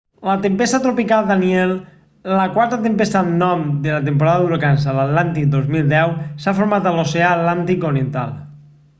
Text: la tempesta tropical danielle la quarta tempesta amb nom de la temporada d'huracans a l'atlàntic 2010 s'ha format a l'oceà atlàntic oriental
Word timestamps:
la 0.27 0.33
tempesta 0.43 0.77
tropical 0.83 1.25
danielle 1.31 2.31
la 2.37 2.45
quarta 2.55 2.79
tempesta 2.85 3.19
amb 3.19 3.35
nom 3.41 3.61
de 3.83 3.91
la 3.95 3.99
temporada 4.07 4.39
d'huracans 4.47 4.87
a 4.93 4.95
l'atlàntic 5.01 5.45
2010 5.57 6.15
s'ha 6.45 6.55
format 6.61 6.89
a 6.93 6.95
l'oceà 6.97 7.29
atlàntic 7.35 7.87
oriental 7.91 8.33